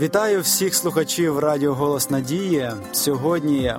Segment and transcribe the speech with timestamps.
[0.00, 2.70] Вітаю всіх слухачів Радіо Голос Надії.
[2.92, 3.74] Сьогодні,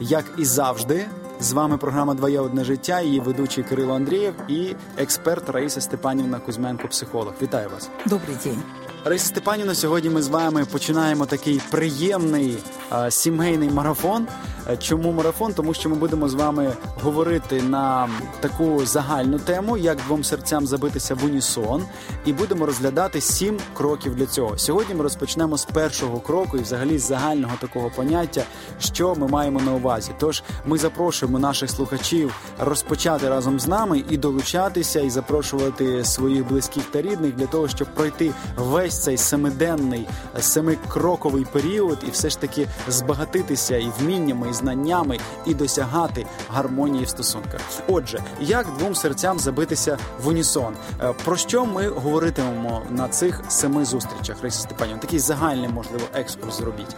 [0.00, 1.06] як і завжди,
[1.40, 3.00] з вами програма Двоє одне життя.
[3.00, 7.32] Її ведучий Кирило Андрієв і експерт Раїса Степанівна Кузьменко, психолог.
[7.42, 7.90] Вітаю вас.
[8.06, 8.62] Добрий день.
[9.04, 12.58] Раїса Степанівна, сьогодні ми з вами починаємо такий приємний
[12.90, 14.26] а, сімейний марафон.
[14.70, 15.52] Е, чому марафон?
[15.54, 16.72] Тому що ми будемо з вами
[17.02, 18.08] говорити на
[18.40, 21.82] таку загальну тему, як двом серцям забитися в унісон,
[22.24, 24.58] і будемо розглядати сім кроків для цього.
[24.58, 28.42] Сьогодні ми розпочнемо з першого кроку і, взагалі, з загального такого поняття,
[28.80, 30.10] що ми маємо на увазі.
[30.18, 36.84] Тож ми запрошуємо наших слухачів розпочати разом з нами і долучатися, і запрошувати своїх близьких
[36.84, 40.08] та рідних для того, щоб пройти весь цей семиденний
[40.40, 47.08] семикроковий період, і все ж таки збагатитися і вміннями і знаннями і досягати гармонії в
[47.08, 47.60] стосунках.
[47.88, 50.74] Отже, як двом серцям забитися в унісон?
[51.02, 54.36] Е, про що ми говоритимемо на цих семи зустрічах?
[54.42, 54.98] Раїса Степанівна?
[55.00, 56.96] такий загальний, можливо, екскурс зробіть.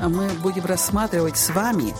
[0.00, 1.92] Мы будем рассматривать с вами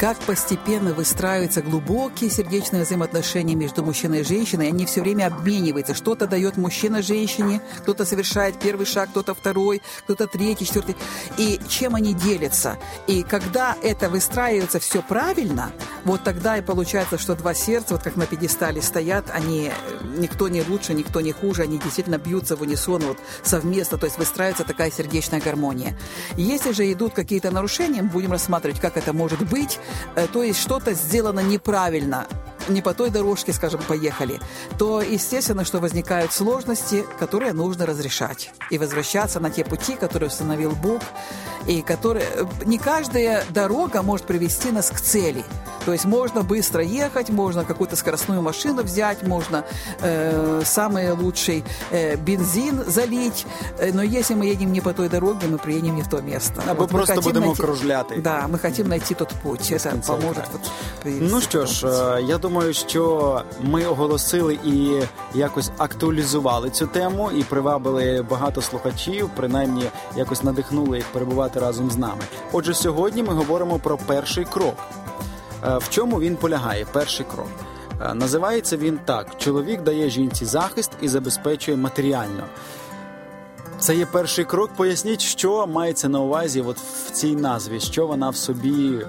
[0.00, 4.68] как постепенно выстраиваются глубокие сердечные взаимоотношения между мужчиной и женщиной.
[4.68, 5.94] Они все время обмениваются.
[5.94, 10.96] Что-то дает мужчина женщине, кто-то совершает первый шаг, кто-то второй, кто-то третий, четвертый.
[11.36, 12.78] И чем они делятся?
[13.08, 15.70] И когда это выстраивается все правильно,
[16.06, 19.70] вот тогда и получается, что два сердца, вот как на пьедестале стоят, они
[20.16, 24.16] никто не лучше, никто не хуже, они действительно бьются в унисон вот совместно, то есть
[24.16, 25.94] выстраивается такая сердечная гармония.
[26.38, 29.89] Если же идут какие-то нарушения, будем рассматривать, как это может быть, Э,
[30.32, 32.26] то есть что-то сделано неправильно,
[32.68, 34.40] не по той дорожке, скажем, поехали,
[34.78, 40.72] то естественно, что возникают сложности, которые нужно разрешать и возвращаться на те пути, которые установил
[40.72, 41.02] Бог,
[41.66, 45.44] и которые э, не каждая дорога может привести нас к цели.
[45.85, 49.63] То есть можно быстро ехать, можно какую-то скоростную машину взять, можно
[50.01, 53.45] э, самый лучший э, бензин залить,
[53.77, 56.63] э, но если мы едем не по той дороге, мы приедем не в то место.
[56.67, 57.61] Або вот просто будемо найти...
[57.61, 58.15] кружляти.
[58.15, 59.71] Да, мы хотим найти тот путь.
[59.71, 60.45] Это поможет.
[60.51, 60.71] Вот,
[61.21, 61.87] ну що ж,
[62.27, 65.01] я думаю, що ми оголосили і
[65.33, 69.83] якось актуалізували цю тему і привабили багато слухачів, принаймні
[70.15, 72.21] якось надихнули їх перебувати разом з нами.
[72.51, 74.75] Отже, сьогодні ми говоримо про перший крок.
[75.65, 76.85] Е, в чому він полягає?
[76.91, 77.49] Перший крок.
[78.01, 82.43] Е, називається він так: чоловік дає жінці захист і забезпечує матеріально.
[83.79, 84.69] Це є перший крок.
[84.75, 89.05] Поясніть, що мається на увазі от в цій назві, що вона в собі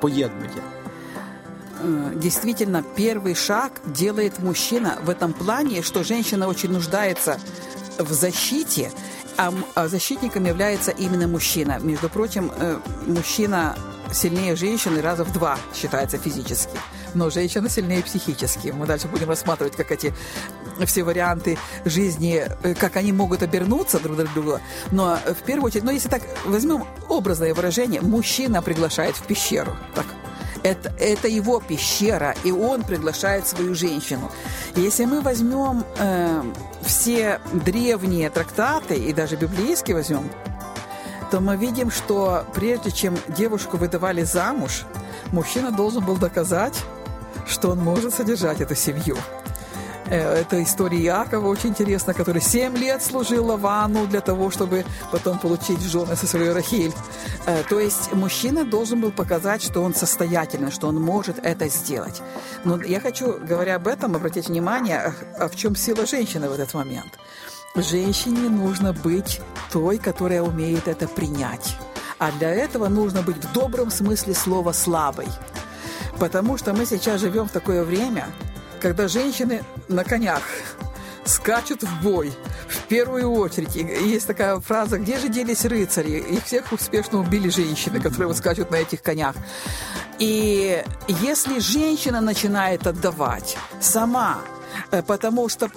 [0.00, 0.62] поєднує.
[1.80, 7.38] Э, действительно первый шаг делает мужчина в этом плане, что женщина очень нуждается
[7.98, 8.90] в защите,
[9.37, 11.79] а защитником является именно мужчина.
[11.81, 13.75] Между прочим, э, мужчина
[14.11, 16.77] сильнее женщины раза в два считается физически,
[17.13, 18.69] но женщина сильнее психически.
[18.69, 20.13] Мы дальше будем рассматривать, как эти
[20.85, 24.61] все варианты жизни, э, как они могут обернуться друг друг друга.
[24.91, 29.75] Но в первую очередь, но если так возьмем образное выражение, мужчина приглашает в пещеру.
[29.95, 30.05] Так,
[30.63, 34.31] это, это его пещера, и он приглашает свою женщину.
[34.75, 36.43] Если мы возьмем э,
[36.83, 40.29] все древние трактаты, и даже библейские возьмем,
[41.31, 44.85] то мы видим, что прежде чем девушку выдавали замуж,
[45.31, 46.79] мужчина должен был доказать,
[47.47, 49.17] что он может содержать эту семью.
[50.07, 55.39] Э, это история Иакова очень интересная, который 7 лет служил Лавану для того, чтобы потом
[55.39, 56.93] получить в жены со своей Рахиль.
[57.45, 62.21] Э, то есть мужчина должен был показать, что он состоятельный, что он может это сделать.
[62.63, 66.73] Но я хочу, говоря об этом, обратить внимание, а в чем сила женщины в этот
[66.73, 67.17] момент.
[67.75, 69.41] Женщине нужно быть
[69.71, 71.75] той, которая умеет это принять.
[72.19, 75.27] А для этого нужно быть в добром смысле слова слабой.
[76.19, 78.27] Потому что мы сейчас живем в такое время,
[78.83, 80.41] когда женщины на конях
[81.23, 82.33] скачут в бой.
[82.67, 83.77] В первую очередь.
[83.77, 86.19] И есть такая фраза, где же делись рыцари?
[86.19, 89.35] Их всех успешно убили женщины, которые вот скачут на этих конях.
[90.19, 94.41] И если женщина начинает отдавать сама
[95.07, 95.69] потому что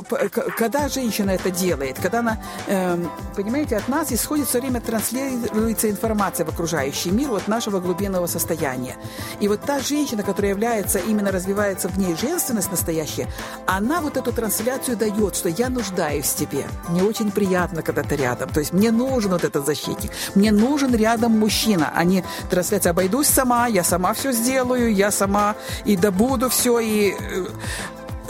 [0.56, 6.46] когда женщина это делает, когда она, эм, понимаете, от нас исходит все время транслируется информация
[6.46, 8.96] в окружающий мир от нашего глубинного состояния.
[9.40, 13.28] И вот та женщина, которая является, именно развивается в ней женственность настоящая,
[13.66, 16.66] она вот эту трансляцию дает, что я нуждаюсь в тебе.
[16.88, 18.48] Мне очень приятно, когда ты рядом.
[18.50, 20.10] То есть мне нужен вот этот защитник.
[20.34, 25.54] Мне нужен рядом мужчина, а не трансляция «обойдусь сама, я сама все сделаю, я сама
[25.84, 27.46] и добуду все, и э,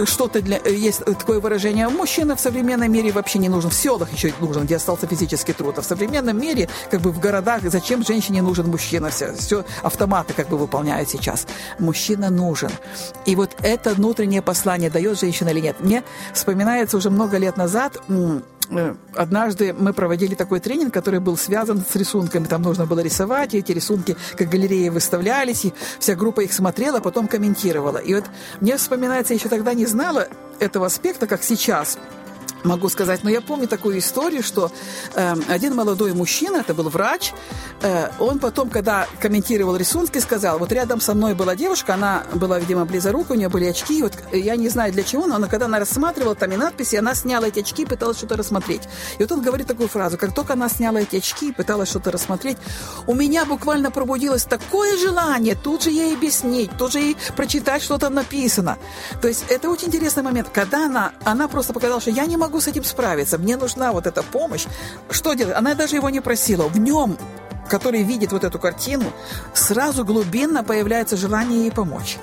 [0.04, 0.58] что-то для...
[0.58, 3.70] Есть такое выражение, мужчина в современном мире вообще не нужен.
[3.70, 5.78] В селах еще нужен, где остался физический труд.
[5.78, 9.10] А в современном мире, как бы в городах, зачем женщине нужен мужчина?
[9.10, 11.46] Все, все автоматы как бы выполняют сейчас.
[11.78, 12.70] Мужчина нужен.
[13.24, 15.76] И вот это внутреннее послание дает женщина или нет.
[15.80, 16.02] Мне
[16.32, 18.40] вспоминается уже много лет назад Э,
[19.14, 22.46] однажды мы проводили такой тренинг, который был связан с рисунками.
[22.46, 27.00] Там нужно было рисовать, и эти рисунки как галереи выставлялись, и вся группа их смотрела,
[27.00, 27.98] потом комментировала.
[27.98, 28.24] И вот
[28.60, 30.28] мне вспоминается, я еще тогда не знала
[30.58, 31.98] этого аспекта, как сейчас–
[32.66, 33.24] могу сказать.
[33.24, 34.70] Но я помню такую историю, что
[35.14, 37.32] э, один молодой мужчина, это был врач,
[37.82, 42.58] э, он потом, когда комментировал рисунки, сказал, вот рядом со мной была девушка, она была,
[42.58, 45.66] видимо, близорука, у нее были очки, вот я не знаю для чего, но она, когда
[45.66, 48.82] она рассматривала там и надписи, она сняла эти очки и пыталась что-то рассмотреть.
[49.18, 52.10] И вот он говорит такую фразу, как только она сняла эти очки и пыталась что-то
[52.10, 52.58] рассмотреть,
[53.06, 57.98] у меня буквально пробудилось такое желание тут же ей объяснить, тут же ей прочитать, что
[57.98, 58.78] там написано.
[59.20, 62.55] То есть это очень интересный момент, когда она, она просто показала, что я не могу
[62.56, 64.66] могу с этим справиться, мне нужна вот эта помощь.
[65.10, 65.56] Что делать?
[65.56, 66.68] Она даже его не просила.
[66.68, 67.18] В нем,
[67.68, 69.12] который видит вот эту картину,
[69.52, 72.16] сразу глубинно появляется желание ей помочь.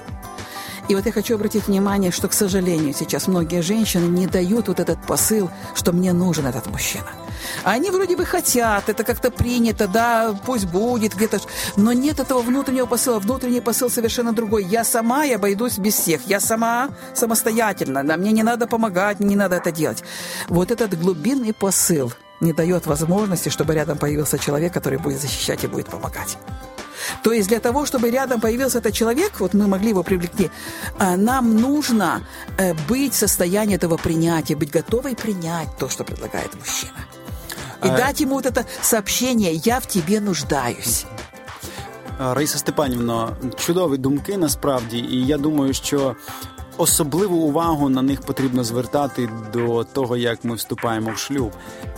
[0.89, 4.79] И вот я хочу обратить внимание, что, к сожалению, сейчас многие женщины не дают вот
[4.79, 7.07] этот посыл, что мне нужен этот мужчина.
[7.63, 11.39] Они вроде бы хотят, это как-то принято, да, пусть будет где-то,
[11.75, 13.19] но нет этого внутреннего посыла.
[13.19, 14.63] Внутренний посыл совершенно другой.
[14.63, 16.27] Я сама, я обойдусь без всех.
[16.27, 20.03] Я сама самостоятельно, да, мне не надо помогать, не надо это делать.
[20.47, 25.67] Вот этот глубинный посыл не дает возможности, чтобы рядом появился человек, который будет защищать и
[25.67, 26.37] будет помогать.
[27.23, 30.49] То есть для того, чтобы рядом появился этот человек, вот мы могли его привлекти,
[30.99, 32.21] а, нам нужно
[32.57, 36.93] э, быть в состоянии этого принятия, быть готовой принять то, что предлагает мужчина.
[37.85, 37.97] И а...
[37.97, 41.05] дать ему вот это сообщение «я в тебе нуждаюсь».
[42.19, 46.15] Раїса Степанівна, чудові думки насправді, і я думаю, що
[46.77, 51.51] Особливу увагу на них потрібно звертати до того, як ми вступаємо в шлюб.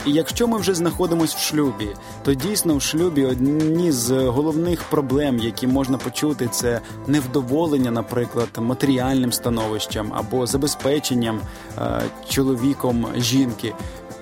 [0.05, 1.89] І якщо ми вже знаходимося в шлюбі,
[2.23, 9.31] то дійсно в шлюбі одні з головних проблем, які можна почути, це невдоволення, наприклад, матеріальним
[9.31, 11.41] становищем або забезпеченням
[11.77, 13.73] е- чоловіком жінки.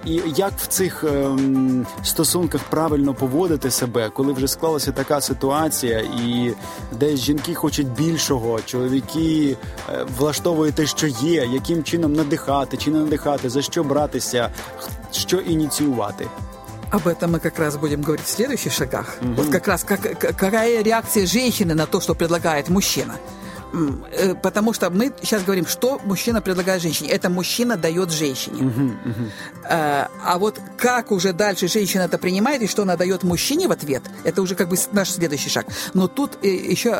[0.05, 6.55] І як в цих ем, стосунках правильно поводити себе, коли вже склалася така ситуація, і
[6.93, 9.56] десь жінки хочуть більшого, чоловіки
[9.89, 14.50] е, влаштовують те, що є, яким чином надихати чи не надихати, за що братися,
[15.12, 16.27] що ініціювати.
[16.91, 19.19] Об этом мы как раз будем говорить в следующих шагах.
[19.21, 19.33] Угу.
[19.35, 23.15] Вот как раз как, какая реакция женщины на то, что предлагает мужчина.
[23.74, 27.10] Э, потому что мы сейчас говорим, что мужчина предлагает женщине.
[27.10, 28.62] Это мужчина дает женщине.
[28.62, 30.08] Uh-huh, uh-huh.
[30.25, 34.04] А вот как уже дальше женщина это принимает и что она дает мужчине в ответ,
[34.24, 35.66] это уже как бы наш следующий шаг.
[35.94, 36.94] Но тут э, еще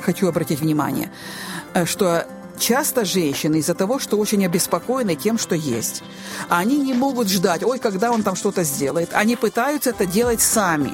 [0.00, 1.10] хочу обратить внимание,
[1.74, 2.26] э, что
[2.58, 6.02] часто женщины из-за того, что очень обеспокоены тем, что есть,
[6.48, 9.10] они не могут ждать, ой, когда он там что-то сделает.
[9.12, 10.92] Они пытаются это делать сами.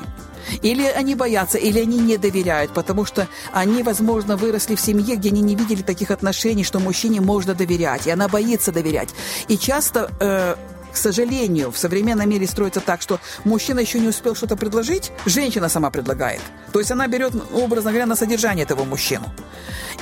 [0.62, 5.30] Или они боятся, или они не доверяют, потому что они, возможно, выросли в семье, где
[5.30, 9.10] они не видели таких отношений, что мужчине можно доверять, и она боится доверять.
[9.48, 10.56] И часто э,
[10.94, 15.68] к сожалению, в современном мире строится так, что мужчина еще не успел что-то предложить, женщина
[15.68, 16.40] сама предлагает.
[16.72, 19.24] То есть она берет, образно говоря, на содержание этого мужчину.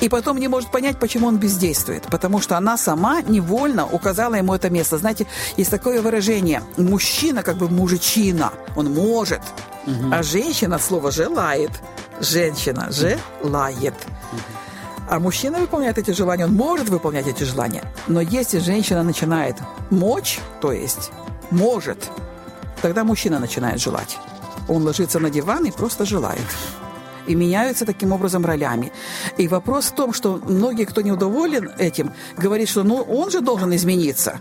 [0.01, 2.03] И потом не может понять, почему он бездействует.
[2.03, 4.99] Потому что она сама невольно указала ему это место.
[4.99, 5.25] Знаете,
[5.57, 6.61] есть такое выражение.
[6.77, 8.53] Мужчина как бы мужичина.
[8.75, 9.41] Он может.
[10.11, 11.71] А женщина слово желает.
[12.19, 13.93] Женщина желает.
[15.09, 17.83] А мужчина выполняет эти желания, он может выполнять эти желания.
[18.07, 19.57] Но если женщина начинает
[19.89, 21.11] мочь, то есть
[21.51, 22.09] может,
[22.81, 24.17] тогда мужчина начинает желать.
[24.69, 26.39] Он ложится на диван и просто желает.
[27.27, 28.91] И меняются таким образом ролями.
[29.37, 33.75] И вопрос в том, что многие, кто недоволен этим, говорит, что ну он же должен
[33.75, 34.39] измениться.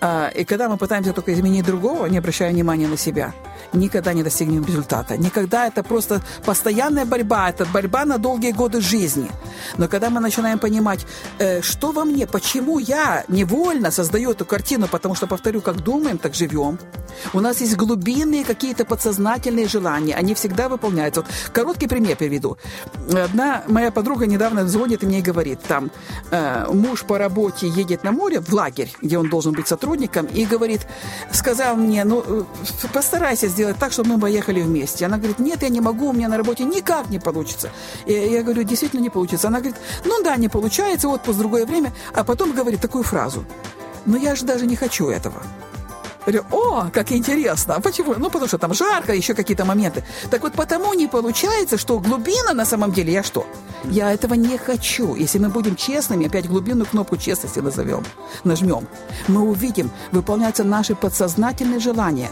[0.00, 3.34] А, и когда мы пытаемся только изменить другого, не обращая внимания на себя–
[3.72, 5.16] никогда не достигнем результата.
[5.16, 9.30] Никогда это просто постоянная борьба, это борьба на долгие годы жизни.
[9.78, 11.06] Но когда мы начинаем понимать,
[11.38, 16.18] э, что во мне, почему я невольно создаю эту картину, потому что, повторю, как думаем,
[16.18, 16.78] так живем.
[17.32, 21.20] У нас есть глубинные какие-то подсознательные желания, они всегда выполняются.
[21.22, 22.56] Вот короткий пример приведу.
[23.24, 25.90] Одна моя подруга недавно звонит и мне говорит, там
[26.30, 30.44] э, муж по работе едет на море, в лагерь, где он должен быть сотрудником, и
[30.44, 30.86] говорит,
[31.32, 32.44] сказал мне, ну, э,
[32.92, 35.06] постарайся сделать так, чтобы мы поехали вместе.
[35.06, 37.70] Она говорит, нет, я не могу, у меня на работе никак не получится.
[38.06, 39.48] И я говорю, действительно не получится.
[39.48, 41.92] Она говорит, ну да, не получается, отпуск в другое время.
[42.14, 43.44] А потом говорит такую фразу,
[44.06, 45.42] но я же даже не хочу этого.
[46.26, 47.76] Говорю, о, как интересно.
[47.76, 48.14] А почему?
[48.16, 50.04] Ну, потому что там жарко, еще какие-то моменты.
[50.30, 53.46] Так вот, потому не получается, что глубина на самом деле я что?
[53.84, 55.14] Я этого не хочу.
[55.14, 58.04] Если мы будем честными, опять глубинную кнопку честности назовем,
[58.44, 58.86] нажмем,
[59.28, 62.30] мы увидим, выполняются наши подсознательные желания.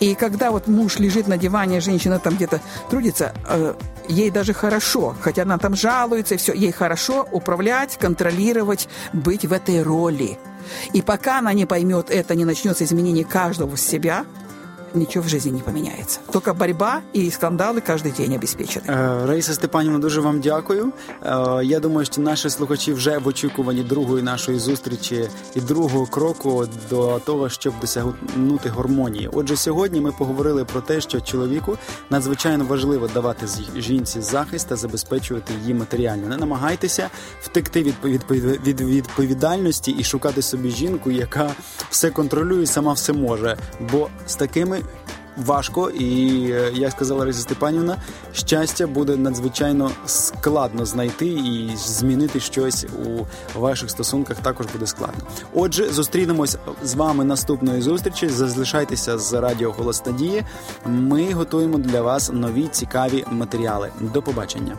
[0.00, 2.60] И когда вот муж лежит на диване, женщина там где-то
[2.90, 3.74] трудится, э,
[4.08, 9.52] ей даже хорошо, хотя она там жалуется и все, ей хорошо управлять, контролировать, быть в
[9.52, 10.38] этой роли.
[10.92, 14.24] И пока она не поймет это, не начнется изменение каждого в себя–
[14.96, 16.20] ничего в жизни не поменяется.
[16.30, 18.86] Только борьба і скандали кожен день обеспечені.
[18.88, 20.92] Е, Раїса Степанівна, дуже вам дякую.
[21.22, 26.66] Е, я думаю, що наші слухачі вже в очікуванні другої нашої зустрічі і другого кроку
[26.90, 29.30] до того, щоб досягнути гармонії.
[29.32, 31.78] Отже, сьогодні ми поговорили про те, що чоловіку
[32.10, 36.28] надзвичайно важливо давати жінці захист та забезпечувати її матеріально.
[36.28, 37.10] Не намагайтеся
[37.42, 37.94] втекти від
[38.66, 41.50] від відповідальності і шукати собі жінку, яка
[41.90, 43.56] все контролює, сама все може.
[43.92, 44.82] Бо з такими
[45.36, 47.96] важко, і е, як сказала Лариса Степанівна,
[48.32, 52.86] щастя буде надзвичайно складно знайти і змінити щось
[53.54, 55.22] у ваших стосунках також буде складно.
[55.54, 58.28] Отже, зустрінемось з вами наступної зустрічі.
[58.28, 60.44] Залишайтеся з радіо Голос Надії.
[60.86, 63.90] Ми готуємо для вас нові цікаві матеріали.
[64.00, 64.78] До побачення.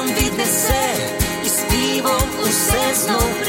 [0.00, 0.82] vjetrom vide se
[1.44, 3.39] i s pivom u seznom